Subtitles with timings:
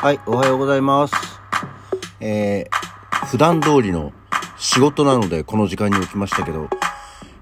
[0.00, 1.14] はい、おはようございます。
[2.20, 4.12] えー、普段通りの
[4.56, 6.68] 仕事なのでこの時間に起きましたけど、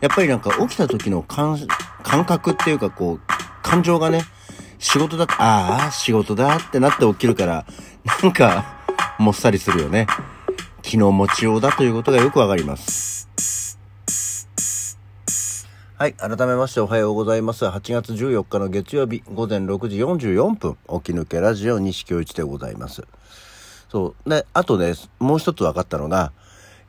[0.01, 1.59] やっぱりなんか起きた時の感
[2.03, 3.21] 感覚っていうかこう、
[3.63, 4.23] 感情がね、
[4.79, 7.67] 仕事だ、ああ、仕事だってなって起きるから、
[8.23, 8.65] なんか、
[9.19, 10.07] もっさりするよね。
[10.79, 13.16] 昨日持ちようだということがよくわかります。
[15.99, 16.13] はい。
[16.13, 17.65] 改めましておはようございます。
[17.65, 23.03] 8月14日の月曜日午前6時44分、起き抜けラジオ西京一でございます。
[23.89, 24.29] そう。
[24.29, 26.33] で、あとね、もう一つ分かったのが、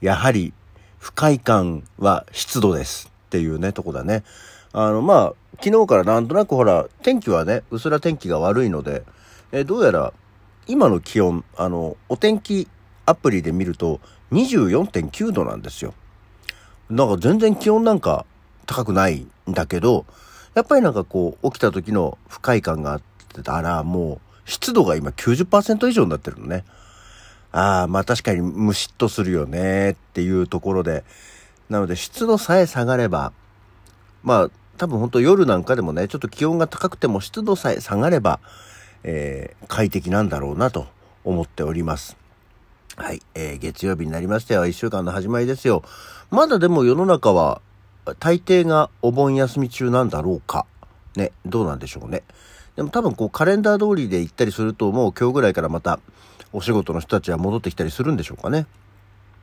[0.01, 0.51] やはり、
[0.99, 4.25] 不快感は湿度ですっていうね、とこだね。
[4.73, 9.03] あの、まあ、昨日からなんとなくほら、天気はね、うすら天気が悪いので、
[9.53, 10.11] えどうやら、
[10.67, 12.67] 今の気温、あの、お天気
[13.05, 14.01] アプリで見ると、
[14.33, 15.93] 24.9度なんですよ。
[16.89, 18.25] なんか全然気温なんか
[18.67, 20.05] 高くないんだけど、
[20.53, 23.01] やっぱりなんかこう、起きた時の不快感があっ
[23.33, 26.63] てたら、もう、湿度が今90%以上になってるのね。
[27.51, 31.03] ああ、まあ確かにムシッとするよねっていうところで、
[31.69, 33.33] なので湿度さえ下がれば、
[34.23, 38.39] まあ多分本当夜なんかでもね、ちょっと気温が高くても湿度さえ下がれば、
[39.03, 40.87] えー、快適なんだろうなと
[41.23, 42.15] 思っております。
[42.95, 44.65] はい、えー、月曜日になりましたよ。
[44.65, 45.83] 一週間の始まりですよ。
[46.29, 47.61] まだでも世の中は
[48.15, 50.65] 大抵がお盆休み中なんだろうか。
[51.15, 52.23] ね、どうなんでしょうね。
[52.75, 55.99] でも多分こうカレンダー通りで行ったりするともう今日ぐらいからまた
[56.53, 58.67] お仕事の人たちは戻ってきたりするんでしょうかね。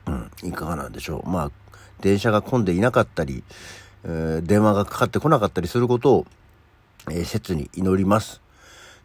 [0.07, 1.29] うん、いかがなんでしょう。
[1.29, 1.51] まあ、
[2.01, 3.43] 電車が混んでいなかったり、
[4.03, 6.25] えー電話がかかってこなかったりすることを、
[7.09, 8.41] えー切に祈ります。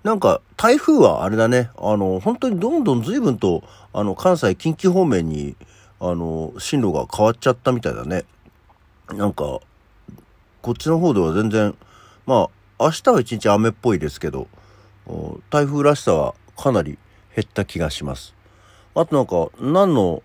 [0.03, 5.57] なんか、台風はあれだね、あの、本当にどんどん随分と、あの、関西、近畿方面に、
[5.99, 8.25] あの、進路が変わっちゃったみたいだね。
[9.15, 9.61] なんか、
[10.63, 11.75] こっちの方では全然、
[12.27, 14.47] まあ、明日は一日雨っぽいですけど、
[15.51, 16.99] 台風らしさはかなり
[17.35, 18.35] 減った気がします。
[18.95, 20.23] あとなんか、何の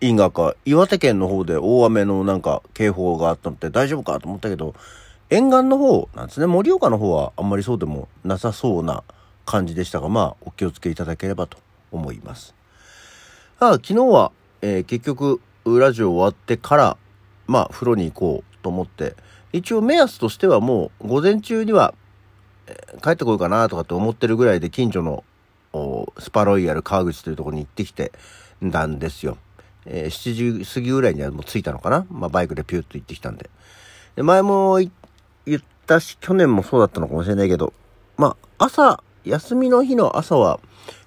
[0.00, 4.74] 因果か、岩手県の方で大雨のなんか警報があったのって大丈夫かと思ったけど、
[5.30, 6.46] 沿岸の方なんですね。
[6.46, 9.02] 盛岡の方はあんまりそうでもなさそうな
[9.46, 11.58] 感じでしたが、まあ、お気をつけいただければと
[11.90, 12.54] 思います。
[13.58, 16.96] あ昨日は、えー結局、ラジオ終わってから、
[17.48, 19.16] まあ、風呂に行こうと思って、
[19.52, 21.94] 一応目安としてはもう、午前中には、
[23.02, 25.24] 帰ってこようかなとかって思ってるぐらいで、近所の、
[26.18, 28.12] スパロイヤル川口というところに行ってきて
[28.70, 29.38] たんですよ。
[29.86, 33.48] えー7時過ぎぐらいにはもう着いたのかなまあ、バイクでピューッと行ってきたんで。
[34.16, 34.90] で前も言
[35.58, 37.72] ったし、去年もそうだったのかもしれないけど、
[38.16, 40.60] まあ、朝、休みの日の朝は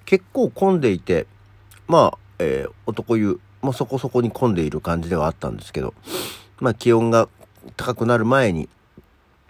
[0.04, 1.26] 結構混んでいて、
[1.86, 5.94] まあ、えー男湯もそこそこに混んでいる感じではあったんですけど、
[6.60, 7.28] まあ、気温が
[7.76, 8.68] 高くなる前に、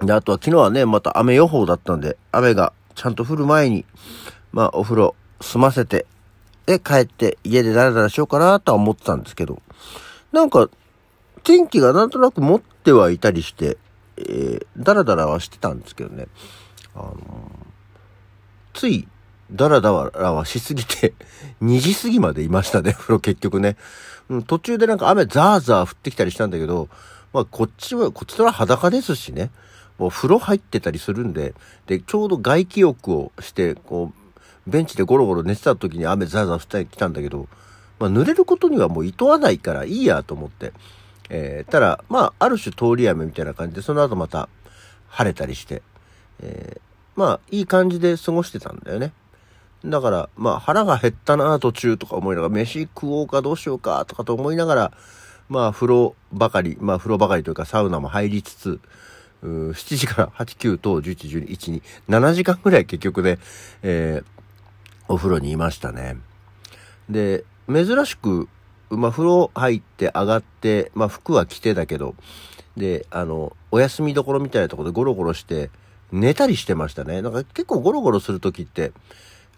[0.00, 3.84] で、あとは昨日はね、また雨予報だったんで、雨がちゃんと降る前に、
[4.52, 6.06] まあ、お風呂済ませて、
[6.66, 9.60] で、帰って家でダラダラしようかなとは思ってたんですけど、
[10.30, 10.68] なんか、
[11.42, 13.78] 天気がなんとなく持ってはいたりして、
[14.16, 16.28] えー、ダラダラはしてたんですけどね、
[16.94, 17.62] あのー
[18.74, 19.06] つい、
[19.52, 21.14] ダラダラはしすぎて、
[21.62, 23.76] 2時過ぎまでいましたね、 風呂結局ね。
[24.28, 26.88] うん途中でなんか雨ザーザー降ってきたりしたんだけど、
[27.32, 29.50] まあこっちは、こっちとら裸ですしね、
[29.98, 31.54] もう風呂入ってたりするんで、
[31.86, 34.12] で、ちょうど外気浴をして、こ
[34.66, 37.48] う、ベンチでゴロゴロ寝てた時に雨ザーザー降ってきたんだけど、
[37.98, 40.72] まあ濡れることにはもう厭わないからいいやと思って、
[41.28, 44.48] えーただ、まあ、ある種通り雨みたいな感じで、その後また
[45.08, 45.82] 晴れたりして、
[46.40, 46.80] えー
[47.16, 49.12] まあ、いい感じで過ごしてたんだよね。
[49.84, 54.92] だから、まあ、腹が減ったな、途中とか思いながら、飯食おうかどうしようかとかと思いながら、
[55.48, 58.80] まあ、風呂ばかり、まあ、風呂ばかりというか、サウナも入りつつ、
[59.42, 63.38] うー7時から8、9と11、12、1、2、7時間ぐらい結局ね、
[63.82, 64.42] えー
[65.08, 66.16] お風呂にいましたね。
[67.10, 68.48] で、珍しく、
[68.88, 72.14] まあ、風呂入って上がって、まあ、服は着てだけど、
[72.76, 75.70] で、あの、お休みどころみたいなところでゴロゴロして、
[76.12, 77.22] 寝たりしてましたね。
[77.22, 78.92] なんか結構ゴロゴロするときって、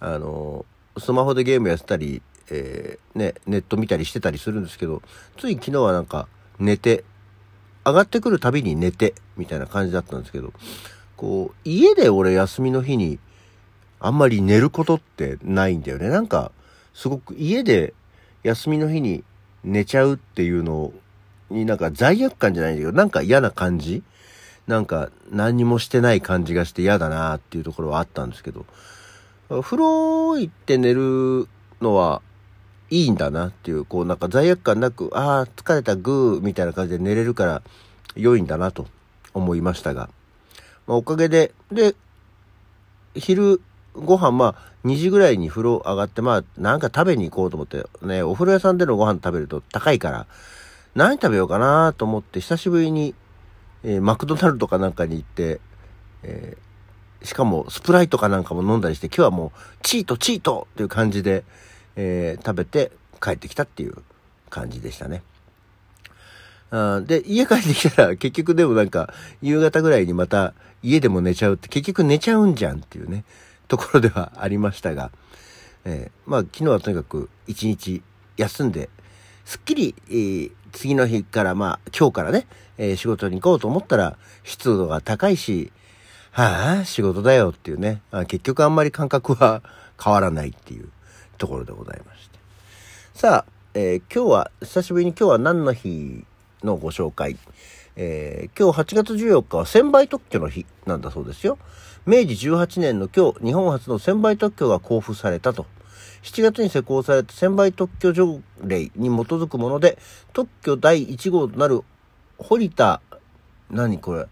[0.00, 0.64] あの、
[0.98, 5.02] スマホでゲームやってたり、えーね、ネット見たりしてたりするんですけど、
[5.38, 7.04] つい昨日はなんか寝て、
[7.84, 10.52] 上がってくるたびに寝て、みたいな感じだったんですけど、
[11.16, 13.18] こう、家で俺休みの日に、
[14.00, 16.08] あんまり寝ることってないんだよね。
[16.08, 16.52] なんか、
[16.92, 17.94] すごく家で
[18.42, 19.24] 休みの日に
[19.64, 20.92] 寝ちゃうっていうの
[21.50, 24.02] になんか罪悪感じゃないんだけど、なんか嫌な感じ？
[24.66, 28.64] なんか何にもしてない感じがして嫌だなっていうところはあったんですけど、
[29.48, 31.48] 風呂行って寝る
[31.80, 32.22] のは
[32.90, 37.62] いいんだなっていう、こうなんか罪悪感なく、ああ、疲れたグーみたいな感じで寝れるから
[38.14, 38.86] 良いんだなと
[39.32, 40.08] 思いましたが、
[40.86, 41.94] まあ、おかげで、で、
[43.14, 43.60] 昼
[43.94, 50.26] ご飯、まあ、2時ぐらいに風呂上がって、まあ、なんか食べに行こうと思って、ね、お風呂屋さんでのご飯食べると高いから、
[50.94, 53.14] 何食べようかなと思って、久しぶりに、
[53.82, 55.60] えー、マクドナルドかなんかに行って、
[56.22, 56.73] えー、
[57.24, 61.44] しかもスプライトかなんかも飲んだりして、今日はもう、チート、チートっていう感じで、
[61.96, 63.96] えー、食べて帰ってきたっていう
[64.50, 65.22] 感じでしたね。
[66.70, 73.24] あで、家帰ってきたら 結局でもなんか、夕方ぐらいにまた家でも寝ちゃうって、結局寝ちゃうんじゃんっていうね、
[73.68, 75.10] ところではありましたが、
[75.84, 78.02] えー、まあ昨日はとにかく一日
[78.36, 78.90] 休んで、
[79.44, 82.46] すっきり、えー、次の日からまあ今日からね、
[82.76, 85.72] えー、仕事に行こうと思ったら湿度が高いし、
[86.34, 89.62] はあ、仕事だよっていうね、結局あんまり感覚は
[90.02, 90.88] 変わらないっていう
[91.38, 92.38] ところでございまして。
[93.14, 96.24] さあ、えー、今日は、久しぶりに今日は何の日
[96.64, 97.38] のご紹介？
[97.94, 101.56] えー、今日8月14日は1000倍特許の日なんだそうですよ。
[102.04, 105.66] 明治18年の今日、日本初の1000倍特許が交付されたと。
[106.24, 109.98] 7月に施行された1000倍特許条例に基づくもので、
[110.32, 111.82] 特許第1号となる
[112.38, 113.00] 堀田、
[113.70, 114.26] 何これ、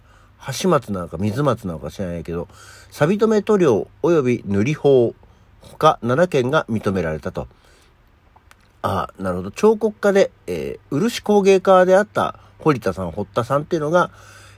[0.61, 2.49] 橋松なのか水松なのか知らないけど、
[2.91, 5.15] 錆止め塗料及び塗り法、
[5.61, 7.47] 他7件が認められたと。
[8.83, 9.51] ああ、なるほど。
[9.53, 14.11] 彫刻家で、えー、漆工芸家であった堀田さん、堀田さんっていうのが、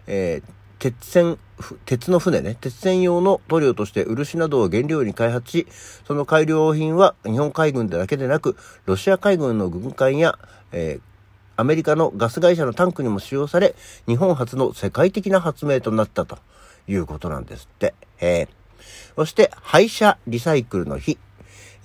[0.06, 1.38] えー、鉄線、
[1.84, 5.66] 鉄の船ね、鉄線用の塗料として漆などを原料に開発し、
[6.06, 8.56] その改良品は日本海軍だけでなく、
[8.86, 10.38] ロシア海軍の軍艦や、
[10.72, 11.13] えー、
[11.56, 13.74] アメリカのガス会社のタンクにも使用され、
[14.06, 16.38] 日本初の世界的な発明となったと
[16.88, 17.94] いうことなんですって。
[18.20, 18.48] えー、
[19.16, 21.18] そして、廃車リサイクルの日。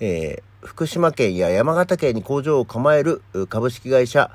[0.00, 0.50] えー。
[0.62, 4.30] 福島県や山形県に工場を構える株式会社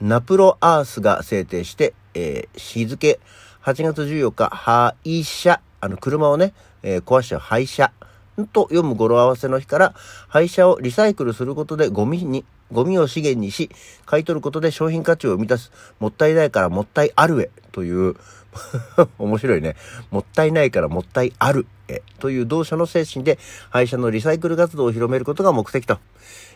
[0.00, 3.20] ナプロアースが制定して、えー、日付
[3.62, 7.92] 8月14日、廃車、あの車をね、えー、壊しちゃう廃車。
[8.46, 9.94] と読む語呂合わせの日から
[10.28, 13.70] 廃車をリサイクルすることでゴミに、ゴミを資源にし、
[14.06, 18.16] 買い取ることで商品価値を生み出す、もったいないからもったいあるへという
[19.18, 19.76] 面白いね。
[20.10, 23.38] もったいないからもったいあるえという同社の精神で
[23.70, 25.98] 廃車のリサイクル活動を広めることが目的と。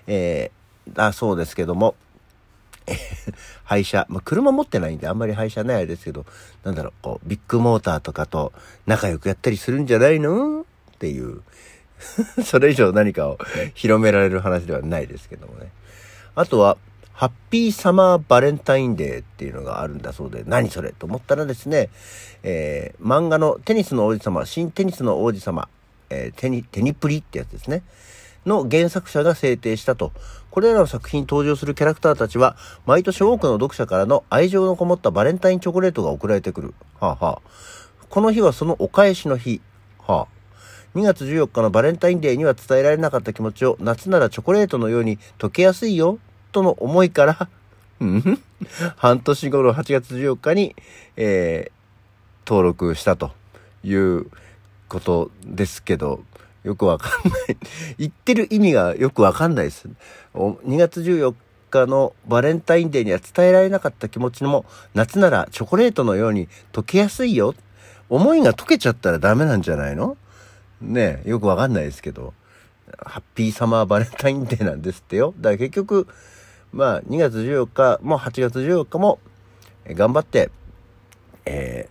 [0.06, 1.94] えー、だそうですけども、
[3.64, 6.26] 廃車、まあ、車持ってないんであんまり廃車ないですけど、
[6.64, 8.52] なんだろう、こう、ビッグモーターとかと
[8.87, 10.62] 仲良くやったりするんじゃないの？
[10.62, 10.64] っ
[10.99, 11.43] ていう。
[12.44, 13.38] それ以上何かを
[13.75, 15.70] 広められる話ではないですけどもね。
[16.34, 16.76] あとは、
[17.12, 21.90] ハッピーサマーバレンタインデーっていうのがあるんだそうで、何それと思ったらですね、
[22.43, 25.69] えー、漫画のテニスの王子様、新テニスの王子様、
[26.10, 27.82] えー、テニ、テニプリってやつですね。
[28.46, 30.12] の原作者が制定したと。
[30.50, 32.56] これらの作品に登場するキャラクターたちは、
[32.87, 36.75] 毎年多くの読者からの愛情のこもったバレンタインチョコレートが送られてくる。
[36.98, 38.06] はあはあ。
[38.08, 39.60] この日はそのお返しの日。
[40.00, 40.42] はあ。
[40.94, 46.19] 2月14日のバレンタインデーには伝えられなかった気持ちを夏ならチョコレートのように溶けやすいよ
[46.53, 47.49] との思いから、
[48.97, 50.77] 半年後の8月14日に、
[51.17, 53.33] えー、登録したと
[53.83, 54.27] いう
[54.89, 56.23] ことですけど、
[56.62, 57.56] よくわかんない。
[57.99, 59.89] 言ってる意味がよくわかんないです。
[60.35, 61.35] 2月14
[61.71, 67.55] 日のバレンタインデーには伝えられなかった気持ちも、夏ならチョコレートのように溶けやすいよ。
[68.09, 70.19] 思いが溶けちゃったらダメなんじゃないの？
[70.82, 72.34] ねよくわかんないですけど。
[72.98, 75.34] ハッピーサマーバレンタインデーなんですってよ。
[75.39, 76.06] だから結局、
[76.72, 79.19] まあ、2月14日も8月14日も、
[79.86, 80.51] 頑張って、
[81.44, 81.89] え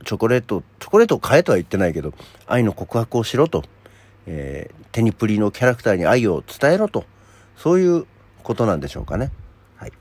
[0.00, 2.12] ー、チョコレート、チョコレートを買えとは言ってないけど、
[2.46, 3.62] 愛の告白をしろと、
[4.26, 7.04] えー、テニプリのキャラクターに愛を伝えろと、
[7.56, 8.06] そういう
[8.42, 9.30] ことなんでしょうかね。
[9.76, 9.92] はい。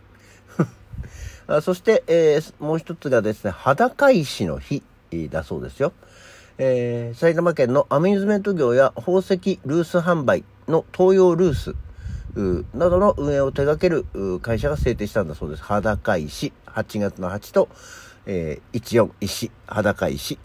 [1.47, 4.81] あそして、えー、もう一つがですね、裸石の日
[5.29, 5.93] だそうですよ。
[6.57, 11.75] えー、埼玉県のアミューズメント業や宝石ルース販売の東洋ルース
[12.73, 14.05] などの運営を手掛ける
[14.41, 15.63] 会社が制定したんだそうです。
[15.63, 17.69] 裸石、8月の8と、
[18.25, 20.39] えー、14石、裸石。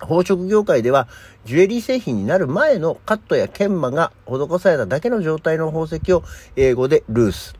[0.00, 1.08] 宝飾業界では、
[1.44, 6.24] ジュエリー製品になる前のカットや研磨が施されただけの状態の宝石を
[6.56, 7.54] 英語でルース、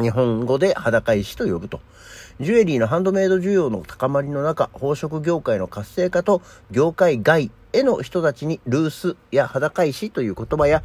[0.00, 1.80] 日本語で裸石と呼ぶと。
[2.40, 10.82] ジュエリーのハンドメイド需要の高まりの中、宝飾業界の活性化と業界外への人たちにルースや裸石という言葉や、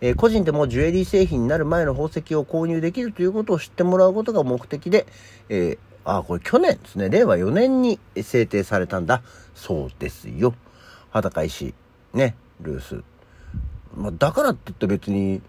[0.00, 5.06] えー、個人でもジュエリー製品になる前の宝石を購入できるということを知ってもらうことが目的で、
[5.48, 9.22] えー、あ、これ去年ですね、令和4年に制定されたんだ。
[9.54, 10.54] そうですよ。
[11.10, 11.74] 裸石、
[12.14, 13.02] ね、ルース。
[13.96, 15.42] まあ、だからって言って別に、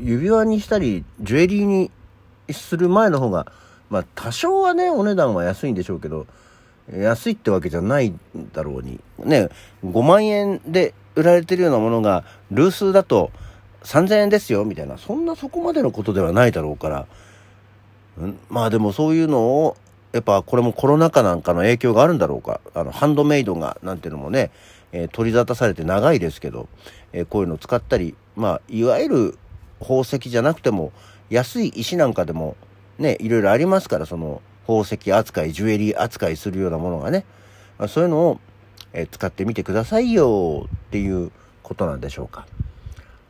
[0.00, 1.90] 指輪にしたり、ジュエリーに
[2.50, 3.46] する前の方が、
[3.94, 6.26] まあ、多少はね、お値段は安いんでしょうけど、
[6.92, 8.12] 安いってわけじゃない
[8.52, 8.98] だろうに。
[9.20, 9.50] ね、
[9.84, 13.30] 5万円で売られてるようなものが、ルースだと
[13.84, 14.98] 3000円ですよ、みたいな。
[14.98, 17.06] そんなそこまでのことではないだろうから。
[18.50, 19.76] まあでもそういうのを、
[20.10, 22.60] やっぱこれもコロナ禍なんかの影響があるんだろうか。
[22.74, 24.50] あの、ハンドメイドが、なんていうのもね、
[24.90, 26.66] えー、取り沙汰されて長いですけど、
[27.12, 29.38] えー、こういうのを使ったり、まあ、いわゆる
[29.78, 30.92] 宝石じゃなくても、
[31.30, 32.56] 安い石なんかでも、
[32.98, 37.24] ね、いろいろありますから、その、宝石扱い、ジュエリー扱いするようなものがね、
[37.78, 38.40] まあ、そういうのを、
[38.92, 41.32] え、使ってみてくださいよっていう
[41.62, 42.46] ことなんでしょうか。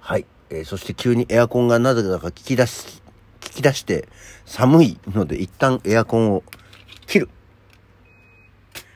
[0.00, 0.26] はい。
[0.50, 3.02] えー、そして急にエアコンがなぜだか聞き出し、
[3.40, 4.06] 聞き出して
[4.44, 6.42] 寒いので一旦エアコンを
[7.06, 7.30] 切る。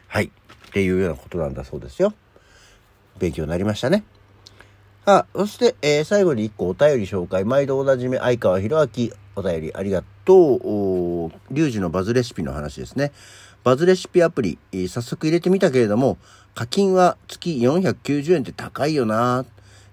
[0.06, 0.26] はい。
[0.26, 2.12] っていうようなことなんだそうですよ。
[3.18, 4.04] 勉強になりましたね。
[5.06, 7.44] あ、そして、えー、最後に一個お便り紹介。
[7.44, 10.17] 毎度おなじみ、相川博明、お便りありがとう。
[10.28, 13.12] とリュウジのバズレシピの話ですね。
[13.64, 16.18] バズレシピアプリ、早速入れてみたけれども、
[16.54, 19.46] 課金は月490円って高いよな。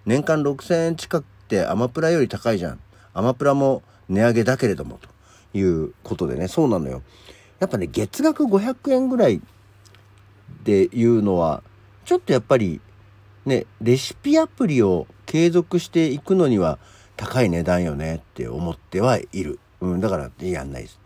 [0.05, 2.79] 年間6000円近くってアマプラより高いじゃん。
[3.13, 5.09] アマプラも値上げだけれども、と
[5.57, 7.01] いうことでね、そうなのよ。
[7.61, 9.39] やっぱね、月額500円ぐらいっ
[10.65, 11.63] ていうのは、
[12.03, 12.81] ちょっとやっぱり
[13.45, 16.77] ね、レシピアプリを継続していくのには
[17.15, 19.59] 高い値段よねって思ってはいる。
[19.85, 20.99] うん、だからやんないです。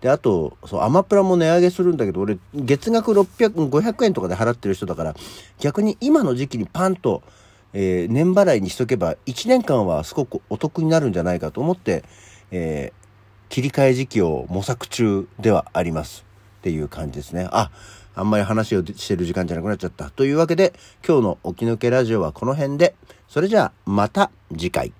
[0.00, 5.14] で、あと、そう、アマプラも値上げするんだけど、俺、月額600、500円とかで払ってる人だから、
[5.58, 7.22] 逆に今の時期にパンと、
[7.72, 12.04] えー、年払いにしとけば、1年間はすごくお得になるんじゃないかと思って、
[12.50, 16.24] えー、切り替え時期を模索中ではあります。
[16.60, 17.48] っていう感じですね。
[17.52, 17.70] あ、
[18.14, 20.10] あんまり話をしてる時間じゃなくなっちゃった。
[20.10, 20.72] というわけで、
[21.06, 22.94] 今日の起き抜けラジオはこの辺で、
[23.28, 24.92] それじゃあまた次回。